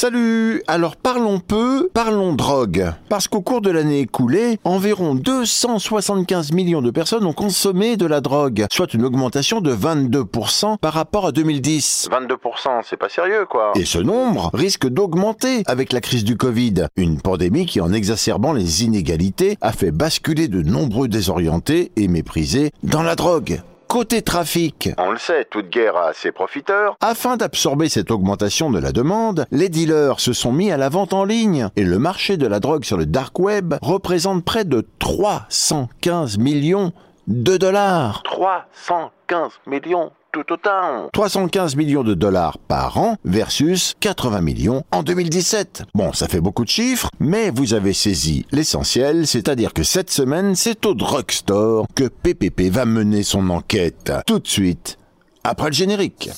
Salut 0.00 0.62
Alors 0.68 0.94
parlons 0.94 1.40
peu, 1.40 1.90
parlons 1.92 2.32
drogue. 2.32 2.92
Parce 3.08 3.26
qu'au 3.26 3.40
cours 3.40 3.60
de 3.60 3.72
l'année 3.72 3.98
écoulée, 3.98 4.60
environ 4.62 5.16
275 5.16 6.52
millions 6.52 6.80
de 6.80 6.92
personnes 6.92 7.26
ont 7.26 7.32
consommé 7.32 7.96
de 7.96 8.06
la 8.06 8.20
drogue, 8.20 8.66
soit 8.70 8.94
une 8.94 9.04
augmentation 9.04 9.60
de 9.60 9.74
22% 9.74 10.78
par 10.78 10.92
rapport 10.92 11.26
à 11.26 11.32
2010. 11.32 12.10
22%, 12.12 12.82
c'est 12.88 12.96
pas 12.96 13.08
sérieux 13.08 13.44
quoi. 13.50 13.72
Et 13.74 13.84
ce 13.84 13.98
nombre 13.98 14.52
risque 14.54 14.86
d'augmenter 14.86 15.64
avec 15.66 15.92
la 15.92 16.00
crise 16.00 16.22
du 16.22 16.36
Covid, 16.36 16.86
une 16.94 17.20
pandémie 17.20 17.66
qui 17.66 17.80
en 17.80 17.92
exacerbant 17.92 18.52
les 18.52 18.84
inégalités 18.84 19.58
a 19.60 19.72
fait 19.72 19.90
basculer 19.90 20.46
de 20.46 20.62
nombreux 20.62 21.08
désorientés 21.08 21.90
et 21.96 22.06
méprisés 22.06 22.70
dans 22.84 23.02
la 23.02 23.16
drogue. 23.16 23.62
Côté 23.88 24.20
trafic, 24.20 24.90
On 24.98 25.12
le 25.12 25.18
sait, 25.18 25.46
toute 25.50 25.70
guerre 25.70 25.96
a 25.96 26.12
ses 26.12 26.30
profiteurs. 26.30 26.96
afin 27.00 27.38
d'absorber 27.38 27.88
cette 27.88 28.10
augmentation 28.10 28.70
de 28.70 28.78
la 28.78 28.92
demande, 28.92 29.46
les 29.50 29.70
dealers 29.70 30.20
se 30.20 30.34
sont 30.34 30.52
mis 30.52 30.70
à 30.70 30.76
la 30.76 30.90
vente 30.90 31.14
en 31.14 31.24
ligne 31.24 31.68
et 31.74 31.84
le 31.84 31.98
marché 31.98 32.36
de 32.36 32.46
la 32.46 32.60
drogue 32.60 32.84
sur 32.84 32.98
le 32.98 33.06
dark 33.06 33.38
web 33.38 33.74
représente 33.80 34.44
près 34.44 34.66
de 34.66 34.86
315 34.98 36.36
millions 36.36 36.92
de 37.28 37.56
dollars. 37.56 38.22
315 38.24 39.52
millions 39.66 40.12
tout 40.32 40.52
autant. 40.52 41.08
315 41.12 41.76
millions 41.76 42.04
de 42.04 42.14
dollars 42.14 42.58
par 42.58 42.98
an 42.98 43.16
versus 43.24 43.94
80 44.00 44.40
millions 44.40 44.84
en 44.92 45.02
2017. 45.02 45.84
Bon, 45.94 46.12
ça 46.12 46.28
fait 46.28 46.40
beaucoup 46.40 46.64
de 46.64 46.70
chiffres, 46.70 47.10
mais 47.20 47.50
vous 47.50 47.74
avez 47.74 47.92
saisi 47.92 48.46
l'essentiel, 48.52 49.26
c'est-à-dire 49.26 49.72
que 49.72 49.82
cette 49.82 50.10
semaine, 50.10 50.54
c'est 50.54 50.86
au 50.86 50.94
drugstore 50.94 51.86
que 51.94 52.08
PPP 52.08 52.70
va 52.70 52.84
mener 52.84 53.22
son 53.22 53.50
enquête. 53.50 54.12
Tout 54.26 54.38
de 54.38 54.48
suite, 54.48 54.98
après 55.44 55.68
le 55.68 55.74
générique. 55.74 56.30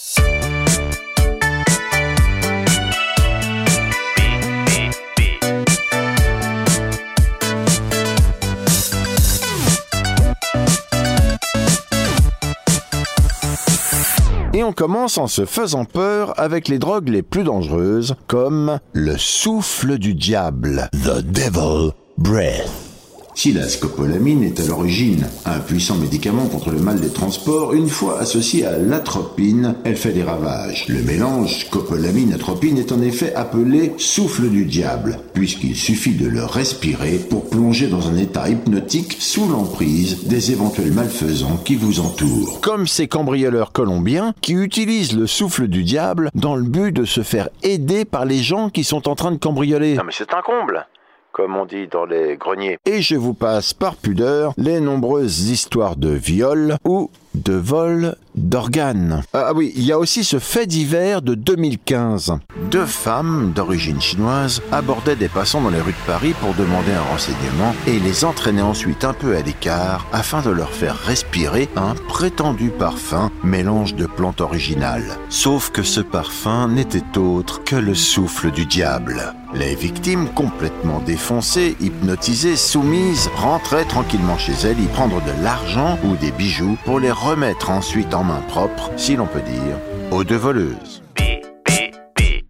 Et 14.52 14.64
on 14.64 14.72
commence 14.72 15.16
en 15.16 15.28
se 15.28 15.44
faisant 15.44 15.84
peur 15.84 16.34
avec 16.36 16.66
les 16.66 16.80
drogues 16.80 17.08
les 17.08 17.22
plus 17.22 17.44
dangereuses, 17.44 18.16
comme 18.26 18.80
le 18.92 19.16
souffle 19.16 19.96
du 19.96 20.14
diable, 20.14 20.90
the 20.92 21.22
devil 21.22 21.92
breath. 22.18 22.89
Si 23.34 23.52
la 23.52 23.68
scopolamine 23.68 24.42
est 24.42 24.60
à 24.60 24.66
l'origine 24.66 25.26
un 25.46 25.60
puissant 25.60 25.96
médicament 25.96 26.46
contre 26.46 26.70
le 26.70 26.80
mal 26.80 27.00
des 27.00 27.12
transports, 27.12 27.72
une 27.72 27.88
fois 27.88 28.18
associée 28.18 28.66
à 28.66 28.76
l'atropine, 28.76 29.76
elle 29.84 29.96
fait 29.96 30.12
des 30.12 30.22
ravages. 30.22 30.86
Le 30.88 31.02
mélange 31.02 31.66
scopolamine-atropine 31.66 32.78
est 32.78 32.92
en 32.92 33.00
effet 33.00 33.34
appelé 33.34 33.94
souffle 33.98 34.48
du 34.48 34.66
diable, 34.66 35.18
puisqu'il 35.32 35.76
suffit 35.76 36.14
de 36.14 36.26
le 36.26 36.44
respirer 36.44 37.18
pour 37.18 37.48
plonger 37.48 37.86
dans 37.86 38.08
un 38.08 38.16
état 38.16 38.48
hypnotique 38.48 39.16
sous 39.18 39.48
l'emprise 39.48 40.24
des 40.24 40.52
éventuels 40.52 40.92
malfaisants 40.92 41.56
qui 41.64 41.76
vous 41.76 42.00
entourent. 42.00 42.60
Comme 42.60 42.86
ces 42.86 43.08
cambrioleurs 43.08 43.72
colombiens 43.72 44.34
qui 44.40 44.52
utilisent 44.52 45.16
le 45.16 45.26
souffle 45.26 45.68
du 45.68 45.84
diable 45.84 46.30
dans 46.34 46.56
le 46.56 46.64
but 46.64 46.92
de 46.92 47.04
se 47.04 47.22
faire 47.22 47.48
aider 47.62 48.04
par 48.04 48.24
les 48.24 48.42
gens 48.42 48.70
qui 48.70 48.84
sont 48.84 49.08
en 49.08 49.14
train 49.14 49.30
de 49.30 49.38
cambrioler. 49.38 49.94
Non 49.94 50.04
mais 50.04 50.12
c'est 50.16 50.34
un 50.34 50.42
comble, 50.42 50.86
comme 51.32 51.56
on 51.56 51.66
dit 51.66 51.86
dans 51.86 52.04
les 52.04 52.36
greniers. 52.36 52.78
Et 52.86 53.02
je 53.02 53.16
vous 53.16 53.34
passe 53.34 53.74
par 53.74 53.96
pudeur 53.96 54.52
les 54.56 54.80
nombreuses 54.80 55.48
histoires 55.50 55.96
de 55.96 56.10
viol 56.10 56.76
ou 56.84 57.10
de 57.34 57.54
vol 57.54 58.16
d'organes. 58.34 59.22
Ah 59.32 59.52
oui, 59.54 59.72
il 59.76 59.84
y 59.84 59.92
a 59.92 59.98
aussi 59.98 60.24
ce 60.24 60.38
fait 60.38 60.66
divers 60.66 61.22
de 61.22 61.34
2015. 61.34 62.38
Deux 62.70 62.86
femmes 62.86 63.52
d'origine 63.54 64.00
chinoise 64.00 64.62
abordaient 64.72 65.16
des 65.16 65.28
passants 65.28 65.60
dans 65.60 65.70
les 65.70 65.80
rues 65.80 65.92
de 65.92 66.06
Paris 66.06 66.34
pour 66.40 66.54
demander 66.54 66.92
un 66.92 67.12
renseignement 67.12 67.74
et 67.86 67.98
les 67.98 68.24
entraînaient 68.24 68.62
ensuite 68.62 69.04
un 69.04 69.12
peu 69.12 69.36
à 69.36 69.42
l'écart 69.42 70.06
afin 70.12 70.42
de 70.42 70.50
leur 70.50 70.70
faire 70.70 70.96
respirer 70.96 71.68
un 71.76 71.94
prétendu 72.08 72.70
parfum 72.70 73.30
mélange 73.42 73.94
de 73.94 74.06
plantes 74.06 74.40
originales. 74.40 75.18
Sauf 75.28 75.70
que 75.70 75.82
ce 75.82 76.00
parfum 76.00 76.68
n'était 76.68 77.18
autre 77.18 77.62
que 77.64 77.76
le 77.76 77.94
souffle 77.94 78.50
du 78.50 78.66
diable. 78.66 79.34
Les 79.52 79.74
victimes, 79.74 80.28
complètement 80.28 81.00
défoncées, 81.00 81.76
hypnotisées, 81.80 82.54
soumises, 82.54 83.28
rentraient 83.34 83.84
tranquillement 83.84 84.38
chez 84.38 84.52
elles 84.64 84.78
y 84.78 84.86
prendre 84.86 85.20
de 85.22 85.42
l'argent 85.42 85.98
ou 86.04 86.14
des 86.14 86.30
bijoux 86.30 86.78
pour 86.84 87.00
les 87.00 87.10
remettre 87.20 87.70
ensuite 87.70 88.14
en 88.14 88.24
main 88.24 88.40
propre, 88.48 88.90
si 88.96 89.14
l'on 89.14 89.26
peut 89.26 89.42
dire, 89.42 89.76
aux 90.10 90.24
deux 90.24 90.36
voleuses. 90.36 91.02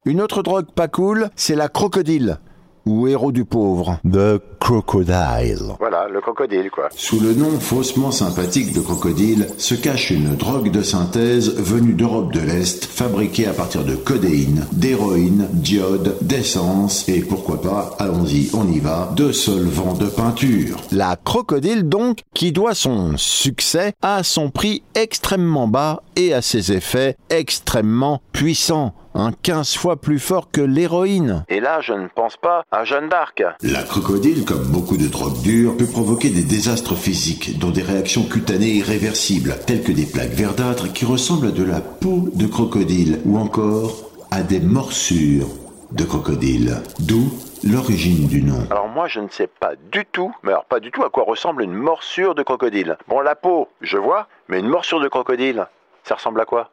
Une 0.04 0.20
autre 0.20 0.42
drogue 0.42 0.70
pas 0.72 0.86
cool, 0.86 1.28
c'est 1.34 1.56
la 1.56 1.68
crocodile, 1.68 2.38
ou 2.86 3.08
héros 3.08 3.32
du 3.32 3.44
pauvre. 3.44 3.98
The 4.04 4.40
crocodile. 4.60 5.74
Voilà, 5.78 6.06
le 6.08 6.20
crocodile 6.20 6.70
quoi. 6.70 6.88
Sous 6.94 7.18
le 7.18 7.34
nom 7.34 7.58
faussement 7.58 8.10
sympathique 8.10 8.72
de 8.72 8.80
crocodile 8.80 9.48
se 9.58 9.74
cache 9.74 10.10
une 10.10 10.36
drogue 10.36 10.70
de 10.70 10.82
synthèse 10.82 11.56
venue 11.56 11.94
d'Europe 11.94 12.32
de 12.32 12.40
l'Est, 12.40 12.84
fabriquée 12.84 13.46
à 13.46 13.52
partir 13.52 13.84
de 13.84 13.94
codéine, 13.96 14.66
d'héroïne, 14.72 15.48
d'iode, 15.52 16.16
d'essence 16.20 17.08
et 17.08 17.20
pourquoi 17.20 17.60
pas, 17.60 17.96
allons-y, 17.98 18.50
on 18.54 18.70
y 18.70 18.78
va, 18.78 19.12
de 19.16 19.32
solvants 19.32 19.94
de 19.94 20.06
peinture. 20.06 20.76
La 20.92 21.16
crocodile 21.16 21.88
donc, 21.88 22.20
qui 22.34 22.52
doit 22.52 22.74
son 22.74 23.16
succès 23.16 23.92
à 24.02 24.22
son 24.22 24.50
prix 24.50 24.82
extrêmement 24.94 25.68
bas 25.68 26.02
et 26.16 26.34
à 26.34 26.42
ses 26.42 26.72
effets 26.72 27.16
extrêmement 27.30 28.20
puissants, 28.32 28.94
un 29.14 29.32
15 29.32 29.76
fois 29.76 29.96
plus 29.96 30.18
fort 30.18 30.50
que 30.50 30.60
l'héroïne. 30.60 31.44
Et 31.48 31.60
là, 31.60 31.80
je 31.80 31.92
ne 31.92 32.08
pense 32.08 32.36
pas 32.36 32.64
à 32.70 32.84
Jeanne 32.84 33.08
d'Arc. 33.08 33.42
La 33.62 33.82
crocodile, 33.82 34.44
comme 34.44 34.64
beaucoup 34.68 34.96
de 34.96 35.08
drogues 35.08 35.40
dures, 35.42 35.76
peut 35.76 35.86
provoquer 35.86 36.30
des 36.30 36.42
désastres 36.42 36.96
physiques, 36.96 37.58
dont 37.58 37.70
des 37.70 37.82
réactions 37.82 38.24
cutanées 38.24 38.74
irréversibles, 38.74 39.56
telles 39.66 39.82
que 39.82 39.92
des 39.92 40.06
plaques 40.06 40.30
verdâtres 40.30 40.92
qui 40.92 41.04
ressemblent 41.04 41.48
à 41.48 41.52
de 41.52 41.64
la 41.64 41.80
peau 41.80 42.28
de 42.34 42.46
crocodile, 42.46 43.20
ou 43.24 43.38
encore 43.38 44.10
à 44.30 44.42
des 44.42 44.60
morsures 44.60 45.48
de 45.92 46.04
crocodile. 46.04 46.76
D'où 47.00 47.32
l'origine 47.64 48.26
du 48.28 48.42
nom. 48.42 48.66
Alors 48.70 48.88
moi, 48.88 49.08
je 49.08 49.20
ne 49.20 49.28
sais 49.28 49.48
pas 49.48 49.72
du 49.92 50.04
tout, 50.06 50.34
mais 50.42 50.52
alors 50.52 50.64
pas 50.64 50.80
du 50.80 50.90
tout 50.90 51.02
à 51.02 51.10
quoi 51.10 51.24
ressemble 51.24 51.62
une 51.62 51.74
morsure 51.74 52.34
de 52.34 52.42
crocodile. 52.42 52.96
Bon, 53.08 53.20
la 53.20 53.34
peau, 53.34 53.68
je 53.80 53.98
vois, 53.98 54.28
mais 54.48 54.60
une 54.60 54.68
morsure 54.68 55.00
de 55.00 55.08
crocodile, 55.08 55.66
ça 56.04 56.14
ressemble 56.14 56.40
à 56.40 56.44
quoi? 56.44 56.70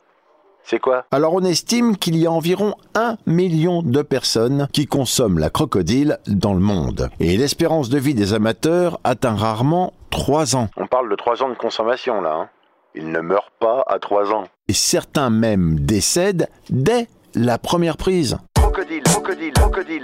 C'est 0.70 0.80
quoi? 0.80 1.06
Alors 1.12 1.34
on 1.34 1.46
estime 1.46 1.96
qu'il 1.96 2.18
y 2.18 2.26
a 2.26 2.32
environ 2.32 2.76
1 2.94 3.16
million 3.26 3.82
de 3.82 4.02
personnes 4.02 4.68
qui 4.74 4.86
consomment 4.86 5.40
la 5.40 5.50
crocodile 5.50 6.18
dans 6.28 6.54
le 6.54 6.60
monde. 6.60 7.10
Et 7.22 7.38
l'espérance 7.38 7.88
de 7.88 7.98
vie 7.98 8.14
des 8.14 8.34
amateurs 8.34 9.00
atteint 9.06 9.36
rarement 9.36 9.94
3 10.10 10.58
ans. 10.58 10.68
On 10.76 10.88
parle 10.88 11.10
de 11.10 11.16
3 11.16 11.42
ans 11.42 11.50
de 11.50 11.56
consommation 11.56 12.20
là. 12.20 12.34
Hein. 12.34 12.50
Il 12.96 13.14
ne 13.14 13.22
meurt 13.22 13.54
pas 13.62 13.86
à 13.88 13.98
3 14.00 14.34
ans. 14.34 14.44
Et 14.68 14.74
certains 14.74 15.30
même 15.30 15.80
décèdent 15.80 16.50
dès 16.70 17.08
la 17.34 17.58
première 17.58 17.96
prise. 17.96 18.38
Crocodile, 18.56 19.04
crocodile, 19.04 19.54
crocodile. 19.54 20.04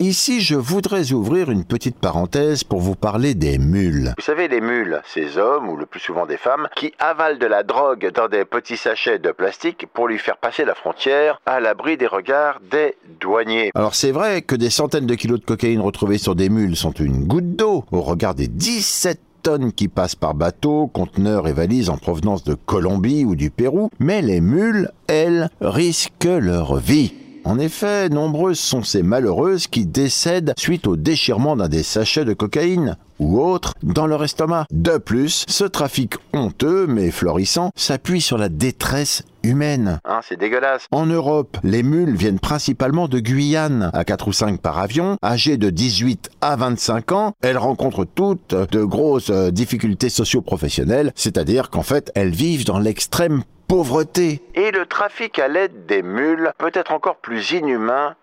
Ici, 0.00 0.40
je 0.40 0.54
voudrais 0.54 1.12
ouvrir 1.12 1.50
une 1.50 1.64
petite 1.64 1.98
parenthèse 1.98 2.62
pour 2.62 2.78
vous 2.78 2.94
parler 2.94 3.34
des 3.34 3.58
mules. 3.58 4.14
Vous 4.16 4.22
savez, 4.22 4.46
les 4.46 4.60
mules, 4.60 5.02
ces 5.12 5.38
hommes, 5.38 5.68
ou 5.68 5.76
le 5.76 5.86
plus 5.86 5.98
souvent 5.98 6.24
des 6.24 6.36
femmes, 6.36 6.68
qui 6.76 6.92
avalent 7.00 7.40
de 7.40 7.46
la 7.46 7.64
drogue 7.64 8.12
dans 8.14 8.28
des 8.28 8.44
petits 8.44 8.76
sachets 8.76 9.18
de 9.18 9.32
plastique 9.32 9.86
pour 9.92 10.06
lui 10.06 10.18
faire 10.18 10.36
passer 10.36 10.64
la 10.64 10.76
frontière 10.76 11.40
à 11.46 11.58
l'abri 11.58 11.96
des 11.96 12.06
regards 12.06 12.60
des 12.70 12.94
douaniers. 13.20 13.72
Alors 13.74 13.96
c'est 13.96 14.12
vrai 14.12 14.42
que 14.42 14.54
des 14.54 14.70
centaines 14.70 15.06
de 15.06 15.16
kilos 15.16 15.40
de 15.40 15.44
cocaïne 15.44 15.80
retrouvés 15.80 16.18
sur 16.18 16.36
des 16.36 16.48
mules 16.48 16.76
sont 16.76 16.92
une 16.92 17.24
goutte 17.24 17.56
d'eau 17.56 17.84
au 17.90 18.00
regard 18.00 18.36
des 18.36 18.46
17 18.46 19.20
tonnes 19.42 19.72
qui 19.72 19.88
passent 19.88 20.14
par 20.14 20.34
bateau, 20.34 20.86
conteneurs 20.86 21.48
et 21.48 21.52
valises 21.52 21.90
en 21.90 21.96
provenance 21.96 22.44
de 22.44 22.54
Colombie 22.54 23.24
ou 23.24 23.34
du 23.34 23.50
Pérou, 23.50 23.90
mais 23.98 24.22
les 24.22 24.40
mules, 24.40 24.92
elles, 25.08 25.50
risquent 25.60 26.24
leur 26.24 26.76
vie. 26.76 27.14
En 27.44 27.58
effet, 27.58 28.08
nombreuses 28.08 28.58
sont 28.58 28.82
ces 28.82 29.02
malheureuses 29.02 29.66
qui 29.66 29.86
décèdent 29.86 30.54
suite 30.58 30.86
au 30.86 30.96
déchirement 30.96 31.56
d'un 31.56 31.68
des 31.68 31.82
sachets 31.82 32.24
de 32.24 32.34
cocaïne 32.34 32.96
ou 33.18 33.40
autre 33.40 33.74
dans 33.82 34.06
leur 34.06 34.24
estomac. 34.24 34.66
De 34.70 34.98
plus, 34.98 35.44
ce 35.48 35.64
trafic 35.64 36.14
honteux 36.32 36.86
mais 36.86 37.10
florissant 37.10 37.70
s'appuie 37.76 38.20
sur 38.20 38.38
la 38.38 38.48
détresse 38.48 39.22
humaine. 39.42 40.00
Hein, 40.04 40.20
c'est 40.22 40.38
dégueulasse. 40.38 40.86
En 40.90 41.06
Europe, 41.06 41.58
les 41.62 41.82
mules 41.82 42.16
viennent 42.16 42.40
principalement 42.40 43.08
de 43.08 43.18
Guyane, 43.18 43.90
à 43.92 44.04
4 44.04 44.28
ou 44.28 44.32
5 44.32 44.60
par 44.60 44.78
avion, 44.78 45.16
âgées 45.22 45.56
de 45.56 45.70
18 45.70 46.30
à 46.40 46.56
25 46.56 47.12
ans. 47.12 47.32
Elles 47.42 47.58
rencontrent 47.58 48.04
toutes 48.04 48.54
de 48.54 48.84
grosses 48.84 49.30
euh, 49.30 49.50
difficultés 49.50 50.08
socio-professionnelles, 50.08 51.12
c'est-à-dire 51.14 51.70
qu'en 51.70 51.82
fait, 51.82 52.10
elles 52.14 52.30
vivent 52.30 52.64
dans 52.64 52.78
l'extrême 52.78 53.42
pauvreté. 53.68 54.42
Et 54.54 54.70
le 54.70 54.86
trafic 54.86 55.38
à 55.38 55.48
l'aide 55.48 55.86
des 55.86 56.02
mules 56.02 56.52
peut 56.58 56.72
être 56.74 56.92
encore 56.92 57.16
plus 57.16 57.52
inhumain 57.52 58.14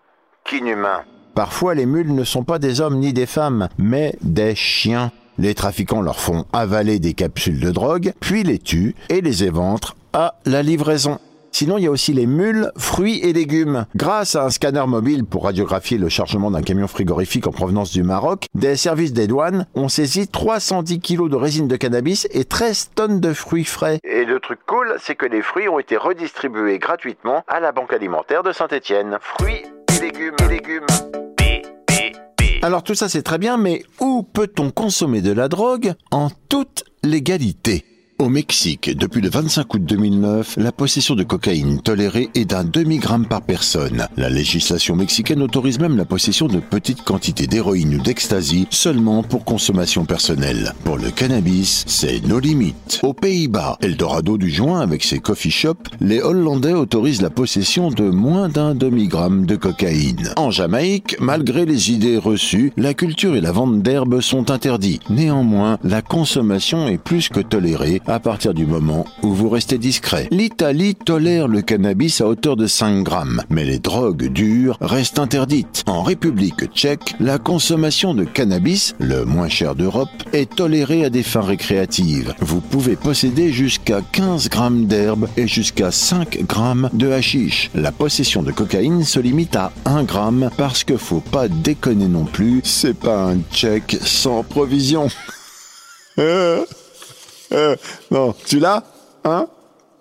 qu'inhumain. 0.44 1.04
Parfois, 1.36 1.74
les 1.74 1.84
mules 1.84 2.14
ne 2.14 2.24
sont 2.24 2.44
pas 2.44 2.58
des 2.58 2.80
hommes 2.80 2.98
ni 2.98 3.12
des 3.12 3.26
femmes, 3.26 3.68
mais 3.76 4.16
des 4.22 4.54
chiens. 4.54 5.12
Les 5.36 5.54
trafiquants 5.54 6.00
leur 6.00 6.18
font 6.18 6.46
avaler 6.54 6.98
des 6.98 7.12
capsules 7.12 7.60
de 7.60 7.70
drogue, 7.70 8.14
puis 8.20 8.42
les 8.42 8.58
tuent 8.58 8.94
et 9.10 9.20
les 9.20 9.44
éventrent 9.44 9.96
à 10.14 10.36
la 10.46 10.62
livraison. 10.62 11.18
Sinon, 11.52 11.76
il 11.76 11.84
y 11.84 11.86
a 11.88 11.90
aussi 11.90 12.14
les 12.14 12.24
mules, 12.26 12.72
fruits 12.78 13.20
et 13.22 13.34
légumes. 13.34 13.84
Grâce 13.94 14.34
à 14.34 14.44
un 14.44 14.50
scanner 14.50 14.86
mobile 14.86 15.26
pour 15.26 15.44
radiographier 15.44 15.98
le 15.98 16.08
chargement 16.08 16.50
d'un 16.50 16.62
camion 16.62 16.88
frigorifique 16.88 17.46
en 17.46 17.52
provenance 17.52 17.92
du 17.92 18.02
Maroc, 18.02 18.46
des 18.54 18.76
services 18.76 19.12
des 19.12 19.26
douanes 19.26 19.66
ont 19.74 19.90
saisi 19.90 20.28
310 20.28 21.00
kilos 21.00 21.28
de 21.28 21.36
résine 21.36 21.68
de 21.68 21.76
cannabis 21.76 22.26
et 22.30 22.46
13 22.46 22.92
tonnes 22.94 23.20
de 23.20 23.34
fruits 23.34 23.64
frais. 23.64 24.00
Et 24.04 24.24
le 24.24 24.40
truc 24.40 24.60
cool, 24.66 24.96
c'est 24.98 25.16
que 25.16 25.26
les 25.26 25.42
fruits 25.42 25.68
ont 25.68 25.78
été 25.78 25.98
redistribués 25.98 26.78
gratuitement 26.78 27.44
à 27.46 27.60
la 27.60 27.72
banque 27.72 27.92
alimentaire 27.92 28.42
de 28.42 28.52
Saint-Étienne. 28.52 29.18
Fruits 29.20 29.64
et 29.94 30.00
légumes 30.00 30.36
et 30.42 30.48
légumes. 30.48 31.25
Alors 32.66 32.82
tout 32.82 32.96
ça 32.96 33.08
c'est 33.08 33.22
très 33.22 33.38
bien, 33.38 33.58
mais 33.58 33.84
où 34.00 34.24
peut-on 34.24 34.72
consommer 34.72 35.22
de 35.22 35.30
la 35.30 35.46
drogue 35.46 35.94
en 36.10 36.30
toute 36.48 36.82
légalité? 37.04 37.95
Au 38.18 38.28
Mexique, 38.28 38.96
depuis 38.96 39.20
le 39.20 39.28
25 39.28 39.74
août 39.74 39.84
2009, 39.84 40.54
la 40.56 40.72
possession 40.72 41.14
de 41.14 41.22
cocaïne 41.22 41.80
tolérée 41.80 42.30
est 42.34 42.46
d'un 42.46 42.64
demi-gramme 42.64 43.26
par 43.26 43.42
personne. 43.42 44.06
La 44.16 44.30
législation 44.30 44.96
mexicaine 44.96 45.42
autorise 45.42 45.78
même 45.78 45.96
la 45.96 46.04
possession 46.04 46.46
de 46.46 46.58
petites 46.58 47.02
quantités 47.02 47.46
d'héroïne 47.46 47.94
ou 47.94 48.00
d'ecstasy 48.00 48.68
seulement 48.70 49.22
pour 49.22 49.44
consommation 49.44 50.06
personnelle. 50.06 50.72
Pour 50.84 50.96
le 50.96 51.10
cannabis, 51.10 51.84
c'est 51.86 52.26
nos 52.26 52.40
limites. 52.40 53.00
Aux 53.02 53.12
Pays-Bas, 53.12 53.76
Eldorado 53.82 54.38
du 54.38 54.50
joint 54.50 54.80
avec 54.80 55.04
ses 55.04 55.18
coffee 55.18 55.50
shops, 55.50 55.90
les 56.00 56.22
Hollandais 56.22 56.72
autorisent 56.72 57.22
la 57.22 57.30
possession 57.30 57.90
de 57.90 58.04
moins 58.04 58.48
d'un 58.48 58.74
demi-gramme 58.74 59.44
de 59.44 59.56
cocaïne. 59.56 60.32
En 60.36 60.50
Jamaïque, 60.50 61.16
malgré 61.20 61.66
les 61.66 61.90
idées 61.90 62.18
reçues, 62.18 62.72
la 62.76 62.94
culture 62.94 63.36
et 63.36 63.40
la 63.40 63.52
vente 63.52 63.82
d'herbes 63.82 64.20
sont 64.20 64.50
interdits. 64.50 65.00
Néanmoins, 65.10 65.78
la 65.84 66.00
consommation 66.00 66.88
est 66.88 66.98
plus 66.98 67.28
que 67.28 67.40
tolérée 67.40 68.00
à 68.08 68.20
partir 68.20 68.54
du 68.54 68.66
moment 68.66 69.04
où 69.22 69.32
vous 69.32 69.48
restez 69.48 69.78
discret. 69.78 70.28
L'Italie 70.30 70.94
tolère 70.94 71.48
le 71.48 71.62
cannabis 71.62 72.20
à 72.20 72.26
hauteur 72.26 72.56
de 72.56 72.66
5 72.66 73.02
grammes, 73.02 73.42
mais 73.50 73.64
les 73.64 73.78
drogues 73.78 74.28
dures 74.28 74.76
restent 74.80 75.18
interdites. 75.18 75.82
En 75.86 76.02
République 76.02 76.66
tchèque, 76.72 77.14
la 77.20 77.38
consommation 77.38 78.14
de 78.14 78.24
cannabis, 78.24 78.94
le 78.98 79.24
moins 79.24 79.48
cher 79.48 79.74
d'Europe, 79.74 80.08
est 80.32 80.54
tolérée 80.54 81.04
à 81.04 81.10
des 81.10 81.22
fins 81.22 81.40
récréatives. 81.40 82.34
Vous 82.40 82.60
pouvez 82.60 82.96
posséder 82.96 83.52
jusqu'à 83.52 84.00
15 84.12 84.48
grammes 84.48 84.86
d'herbe 84.86 85.28
et 85.36 85.48
jusqu'à 85.48 85.90
5 85.90 86.44
grammes 86.46 86.90
de 86.92 87.10
hashish. 87.10 87.70
La 87.74 87.92
possession 87.92 88.42
de 88.42 88.52
cocaïne 88.52 89.04
se 89.04 89.20
limite 89.20 89.56
à 89.56 89.72
1 89.84 90.04
gramme 90.04 90.50
parce 90.56 90.84
que 90.84 90.96
faut 90.96 91.20
pas 91.20 91.48
déconner 91.48 92.08
non 92.08 92.24
plus, 92.24 92.60
c'est 92.64 92.98
pas 92.98 93.30
un 93.30 93.38
tchèque 93.52 93.96
sans 94.02 94.42
provision. 94.42 95.08
Euh. 97.52 97.76
Non, 98.10 98.34
tu 98.46 98.58
l'as 98.58 98.82
Hein? 99.24 99.46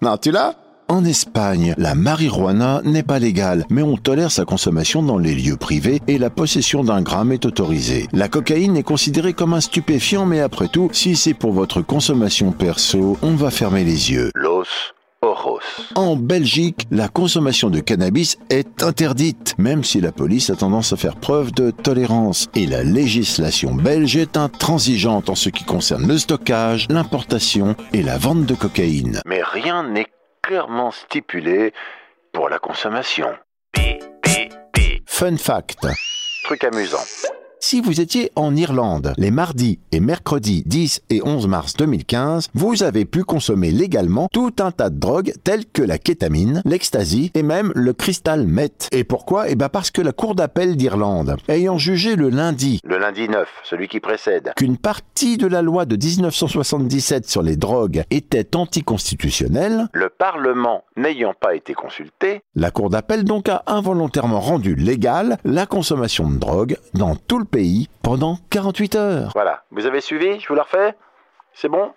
Non, 0.02 0.18
tu 0.18 0.32
l'as? 0.32 0.56
En 0.88 1.04
Espagne, 1.04 1.74
la 1.80 1.96
marijuana 1.96 2.82
n'est 2.84 3.02
pas 3.02 3.18
légale, 3.18 3.66
mais 3.72 3.82
on 3.82 3.98
tolère 3.98 4.30
sa 4.30 4.46
consommation 4.46 5.02
dans 5.02 5.18
les 5.18 5.34
lieux 5.34 5.58
privés 5.58 6.00
et 6.08 6.20
la 6.20 6.30
possession 6.30 6.84
d'un 6.84 7.02
gramme 7.02 7.32
est 7.32 7.46
autorisée. 7.46 8.08
La 8.14 8.28
cocaïne 8.28 8.78
est 8.78 8.84
considérée 8.84 9.34
comme 9.34 9.56
un 9.56 9.62
stupéfiant, 9.62 10.28
mais 10.28 10.42
après 10.42 10.68
tout, 10.68 10.90
si 10.92 11.16
c'est 11.16 11.34
pour 11.34 11.54
votre 11.54 11.82
consommation 11.82 12.52
perso, 12.52 13.18
on 13.24 13.34
va 13.34 13.50
fermer 13.50 13.84
les 13.84 14.12
yeux. 14.12 14.30
Los 14.36 14.66
en 15.96 16.16
Belgique, 16.16 16.88
la 16.92 17.08
consommation 17.08 17.70
de 17.70 17.80
cannabis 17.80 18.38
est 18.50 18.84
interdite, 18.84 19.56
même 19.58 19.84
si 19.84 20.02
la 20.02 20.12
police 20.12 20.50
a 20.50 20.56
tendance 20.56 20.94
à 20.94 20.98
faire 20.98 21.16
preuve 21.16 21.52
de 21.52 21.72
tolérance. 21.72 22.48
Et 22.56 22.66
la 22.66 22.84
législation 22.84 23.74
belge 23.74 24.18
est 24.18 24.38
intransigeante 24.38 25.30
en 25.30 25.36
ce 25.36 25.50
qui 25.50 25.64
concerne 25.64 26.08
le 26.08 26.18
stockage, 26.18 26.88
l'importation 26.90 27.76
et 27.94 28.04
la 28.04 28.18
vente 28.18 28.46
de 28.46 28.56
cocaïne. 28.56 29.22
Mais 29.26 29.42
rien 29.44 29.84
n'est 29.84 30.08
clairement 30.42 30.92
stipulé 30.92 31.74
pour 32.32 32.50
la 32.50 32.60
consommation. 32.60 33.30
Fun 35.06 35.38
fact. 35.38 35.88
Truc 36.44 36.64
amusant. 36.64 36.98
Si 37.68 37.82
vous 37.82 38.00
étiez 38.00 38.32
en 38.36 38.56
Irlande 38.56 39.16
les 39.18 39.32
mardis 39.32 39.80
et 39.92 40.00
mercredis 40.00 40.62
10 40.68 41.02
et 41.10 41.24
11 41.26 41.48
mars 41.48 41.74
2015, 41.74 42.50
vous 42.54 42.84
avez 42.84 43.06
pu 43.06 43.24
consommer 43.24 43.72
légalement 43.72 44.28
tout 44.32 44.54
un 44.60 44.70
tas 44.70 44.92
de 44.92 45.00
drogues 45.00 45.34
telles 45.44 45.66
que 45.66 45.82
la 45.82 45.98
kétamine, 45.98 46.62
l'ecstasy 46.64 47.32
et 47.34 47.42
même 47.42 47.72
le 47.74 47.94
cristal 47.94 48.46
meth. 48.46 48.88
Et 48.92 49.04
pourquoi? 49.04 49.50
Eh 49.50 49.56
bien 49.56 49.70
parce 49.70 49.90
que 49.90 50.04
la 50.04 50.12
Cour 50.12 50.36
d'appel 50.36 50.78
d'Irlande, 50.78 51.38
ayant 51.48 51.80
jugé 51.80 52.16
le 52.16 52.30
lundi, 52.30 52.82
le 52.84 53.00
lundi 53.00 53.28
9, 53.28 53.50
celui 53.64 53.88
qui 53.88 54.00
précède, 54.00 54.54
qu'une 54.56 54.78
partie 54.78 55.38
de 55.38 55.48
la 55.48 55.64
loi 55.64 55.86
de 55.86 55.96
1977 55.96 57.28
sur 57.28 57.42
les 57.42 57.56
drogues 57.56 58.04
était 58.12 58.56
anticonstitutionnelle, 58.56 59.88
le 59.92 60.10
Parlement 60.10 60.84
n'ayant 60.98 61.34
pas 61.34 61.56
été 61.56 61.74
consulté, 61.74 62.44
la 62.54 62.70
Cour 62.70 62.92
d'appel 62.92 63.24
donc 63.24 63.50
a 63.50 63.64
involontairement 63.66 64.40
rendu 64.40 64.76
légale 64.76 65.40
la 65.44 65.66
consommation 65.66 66.30
de 66.30 66.38
drogue 66.38 66.78
dans 66.94 67.16
tout 67.16 67.40
le 67.40 67.46
pays 67.46 67.55
pendant 68.02 68.38
48 68.50 68.96
heures. 68.96 69.32
Voilà, 69.34 69.64
vous 69.72 69.86
avez 69.86 70.02
suivi? 70.02 70.40
Je 70.40 70.48
vous 70.48 70.56
la 70.56 70.64
refais? 70.64 70.96
C'est 71.54 71.70
bon? 71.70 71.92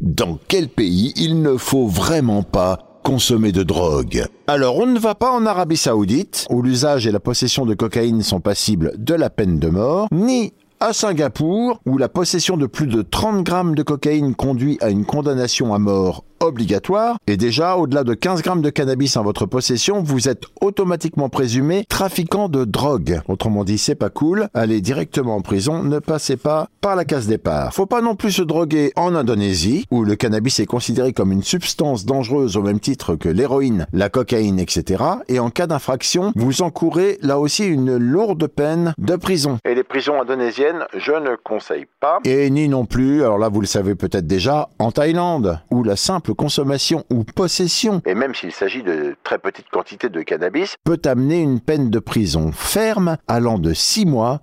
Dans 0.00 0.38
quel 0.48 0.68
pays 0.68 1.12
il 1.16 1.42
ne 1.42 1.56
faut 1.56 1.86
vraiment 1.86 2.42
pas 2.42 2.78
consommer 3.04 3.52
de 3.52 3.62
drogue? 3.62 4.24
Alors 4.46 4.78
on 4.78 4.86
ne 4.86 4.98
va 4.98 5.14
pas 5.14 5.30
en 5.30 5.46
Arabie 5.46 5.76
Saoudite, 5.76 6.46
où 6.50 6.62
l'usage 6.62 7.06
et 7.06 7.12
la 7.12 7.20
possession 7.20 7.66
de 7.66 7.74
cocaïne 7.74 8.22
sont 8.22 8.40
passibles 8.40 8.92
de 8.96 9.14
la 9.14 9.30
peine 9.30 9.58
de 9.58 9.68
mort, 9.68 10.08
ni 10.10 10.54
à 10.80 10.92
Singapour, 10.92 11.80
où 11.86 11.98
la 11.98 12.08
possession 12.08 12.56
de 12.56 12.66
plus 12.66 12.86
de 12.86 13.02
30 13.02 13.44
grammes 13.44 13.74
de 13.74 13.82
cocaïne 13.82 14.34
conduit 14.34 14.78
à 14.80 14.90
une 14.90 15.04
condamnation 15.04 15.72
à 15.74 15.78
mort 15.78 16.24
obligatoire. 16.40 17.16
Et 17.26 17.36
déjà, 17.36 17.76
au-delà 17.76 18.04
de 18.04 18.14
15 18.14 18.42
grammes 18.42 18.62
de 18.62 18.70
cannabis 18.70 19.16
en 19.16 19.22
votre 19.22 19.46
possession, 19.46 20.02
vous 20.02 20.28
êtes 20.28 20.44
automatiquement 20.60 21.28
présumé 21.28 21.84
trafiquant 21.88 22.48
de 22.48 22.64
drogue. 22.64 23.20
Autrement 23.28 23.64
dit, 23.64 23.78
c'est 23.78 23.94
pas 23.94 24.10
cool. 24.10 24.48
Allez 24.54 24.80
directement 24.80 25.36
en 25.36 25.42
prison, 25.42 25.82
ne 25.82 25.98
passez 25.98 26.36
pas 26.36 26.68
par 26.80 26.96
la 26.96 27.04
case 27.04 27.26
départ. 27.26 27.74
Faut 27.74 27.86
pas 27.86 28.00
non 28.00 28.14
plus 28.14 28.32
se 28.32 28.42
droguer 28.42 28.92
en 28.96 29.14
Indonésie, 29.14 29.84
où 29.90 30.04
le 30.04 30.16
cannabis 30.16 30.60
est 30.60 30.66
considéré 30.66 31.12
comme 31.12 31.32
une 31.32 31.42
substance 31.42 32.04
dangereuse 32.06 32.56
au 32.56 32.62
même 32.62 32.80
titre 32.80 33.16
que 33.16 33.28
l'héroïne, 33.28 33.86
la 33.92 34.08
cocaïne, 34.08 34.58
etc. 34.58 35.04
Et 35.28 35.38
en 35.38 35.50
cas 35.50 35.66
d'infraction, 35.66 36.32
vous 36.36 36.62
encourez 36.62 37.18
là 37.22 37.38
aussi 37.38 37.66
une 37.66 37.96
lourde 37.96 38.46
peine 38.46 38.94
de 38.98 39.16
prison. 39.16 39.58
Et 39.64 39.74
les 39.74 39.84
prisons 39.84 40.20
indonésiennes, 40.20 40.84
je 40.96 41.12
ne 41.12 41.36
conseille 41.36 41.86
pas. 42.00 42.18
Et 42.24 42.48
ni 42.50 42.68
non 42.68 42.86
plus, 42.86 43.22
alors 43.22 43.38
là 43.38 43.48
vous 43.48 43.60
le 43.60 43.66
savez 43.66 43.94
peut-être 43.94 44.26
déjà, 44.26 44.68
en 44.78 44.90
Thaïlande, 44.90 45.60
où 45.70 45.82
la 45.82 45.96
simple 45.96 46.29
consommation 46.32 47.04
ou 47.10 47.24
possession, 47.24 48.02
et 48.06 48.14
même 48.14 48.34
s'il 48.34 48.52
s'agit 48.52 48.82
de 48.82 49.16
très 49.22 49.38
petites 49.38 49.68
quantités 49.70 50.08
de 50.08 50.22
cannabis, 50.22 50.76
peut 50.84 51.00
amener 51.04 51.40
une 51.40 51.60
peine 51.60 51.90
de 51.90 51.98
prison 51.98 52.52
ferme 52.52 53.16
allant 53.28 53.58
de 53.58 53.72
6 53.72 54.06
mois 54.06 54.40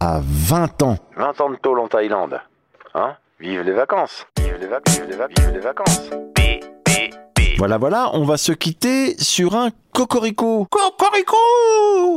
à 0.00 0.20
20 0.22 0.82
ans. 0.82 0.96
20 1.16 1.40
ans 1.40 1.50
de 1.50 1.56
tôle 1.56 1.80
en 1.80 1.88
Thaïlande. 1.88 2.40
Hein? 2.94 3.14
Vive 3.40 3.62
les 3.62 3.72
vacances. 3.72 4.26
Vive 4.38 4.56
les, 4.60 4.66
vacances. 4.66 4.98
vive 4.98 5.08
les, 5.08 5.16
vive 5.16 5.52
les 5.54 5.60
vacances. 5.60 6.10
Voilà, 7.58 7.76
voilà, 7.76 8.10
on 8.12 8.24
va 8.24 8.36
se 8.36 8.52
quitter 8.52 9.18
sur 9.18 9.56
un 9.56 9.70
Cocorico. 9.98 10.64
Cocorico 10.70 11.36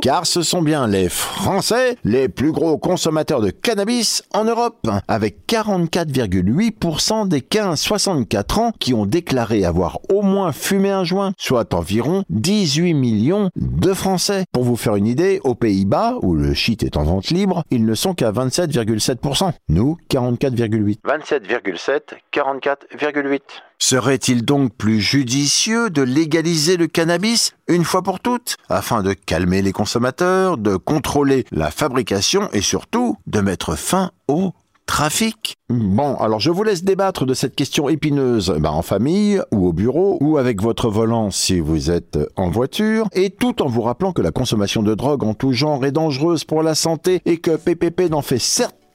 Car 0.04 0.28
ce 0.28 0.44
sont 0.44 0.62
bien 0.62 0.86
les 0.86 1.10
Français 1.10 1.98
les 2.04 2.30
plus 2.30 2.52
gros 2.52 2.78
consommateurs 2.78 3.42
de 3.42 3.50
cannabis 3.50 4.22
en 4.36 4.44
Europe, 4.44 4.88
avec 5.08 5.48
44,8% 5.48 7.28
des 7.28 7.40
15-64 7.40 8.60
ans 8.60 8.72
qui 8.80 8.94
ont 8.94 9.08
déclaré 9.08 9.66
avoir 9.66 9.98
au 10.14 10.22
moins 10.22 10.52
fumé 10.52 10.92
un 10.92 11.04
joint, 11.04 11.34
soit 11.40 11.74
environ 11.74 12.24
18 12.30 12.94
millions 12.94 13.50
de 13.56 13.94
Français. 13.96 14.44
Pour 14.52 14.64
vous 14.64 14.78
faire 14.78 14.96
une 14.96 15.08
idée, 15.08 15.42
aux 15.44 15.56
Pays-Bas, 15.56 16.18
où 16.22 16.36
le 16.36 16.54
shit 16.54 16.84
est 16.84 16.98
en 16.98 17.04
vente 17.04 17.32
libre, 17.32 17.64
ils 17.72 17.86
ne 17.88 17.96
sont 17.96 18.14
qu'à 18.14 18.32
27,7%. 18.32 19.54
Nous, 19.70 19.98
44,8%. 20.12 20.98
27,7%, 21.04 22.00
44,8%. 22.32 23.40
Serait-il 23.84 24.46
donc 24.46 24.76
plus 24.76 25.02
judicieux 25.02 25.90
de 25.90 26.04
légaliser 26.04 26.78
le 26.78 26.86
cannabis 26.86 27.56
une 27.72 27.86
fois 27.86 28.02
pour 28.02 28.20
toutes, 28.20 28.58
afin 28.70 29.02
de 29.02 29.14
calmer 29.14 29.62
les 29.62 29.72
consommateurs, 29.72 30.58
de 30.58 30.76
contrôler 30.76 31.46
la 31.52 31.72
fabrication 31.72 32.50
et 32.54 32.62
surtout 32.62 33.18
de 33.28 33.40
mettre 33.40 33.76
fin 33.76 34.12
au 34.28 34.52
trafic. 34.86 35.56
Bon, 35.70 36.16
alors 36.16 36.42
je 36.42 36.50
vous 36.50 36.64
laisse 36.64 36.84
débattre 36.84 37.26
de 37.26 37.34
cette 37.34 37.56
question 37.56 37.88
épineuse 37.88 38.54
bah, 38.60 38.74
en 38.74 38.82
famille 38.82 39.42
ou 39.52 39.68
au 39.68 39.72
bureau 39.74 40.18
ou 40.20 40.38
avec 40.38 40.62
votre 40.62 40.90
volant 40.90 41.32
si 41.32 41.62
vous 41.62 41.90
êtes 41.90 42.20
en 42.36 42.50
voiture. 42.50 43.08
Et 43.14 43.30
tout 43.30 43.62
en 43.62 43.68
vous 43.68 43.84
rappelant 43.84 44.12
que 44.12 44.22
la 44.22 44.32
consommation 44.32 44.84
de 44.84 44.94
drogue 44.94 45.24
en 45.24 45.34
tout 45.34 45.54
genre 45.54 45.86
est 45.86 45.94
dangereuse 45.94 46.44
pour 46.44 46.62
la 46.62 46.76
santé 46.76 47.22
et 47.26 47.38
que 47.38 47.56
PPP 47.56 48.10
n'en 48.10 48.22
fait 48.22 48.40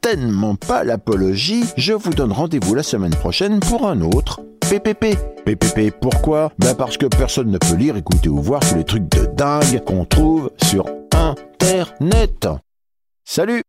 certainement 0.07 0.55
pas 0.55 0.85
l'apologie, 0.85 1.65
je 1.77 1.93
vous 1.93 2.11
donne 2.11 2.31
rendez-vous 2.31 2.77
la 2.77 2.85
semaine 2.85 3.15
prochaine 3.15 3.59
pour 3.59 3.89
un 3.89 4.03
autre 4.03 4.41
PPP. 4.61 5.17
PPP, 5.45 5.93
pourquoi? 6.01 6.53
Ben 6.61 6.77
parce 6.77 6.97
que 6.97 7.07
personne 7.07 7.51
ne 7.51 7.59
peut 7.59 7.75
lire, 7.75 7.97
écouter 7.97 8.29
ou 8.29 8.41
voir 8.41 8.61
tous 8.61 8.77
les 8.77 8.85
trucs 8.85 9.09
de 9.09 9.27
dingue 9.27 9.83
qu'on 9.85 10.05
trouve 10.05 10.53
sur 10.63 10.85
Internet. 11.13 12.47
Salut 13.25 13.63